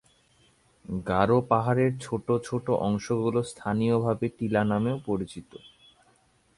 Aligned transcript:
গারো 1.05 1.37
পাহাড়ের 1.41 1.91
ছোট 1.99 2.27
ছোট 2.43 2.65
অংশগুলো 2.81 3.39
স্থানীয়ভাবে 3.43 4.25
টিলা 4.37 4.61
নামেও 4.63 4.97
পরিচিত। 5.05 5.51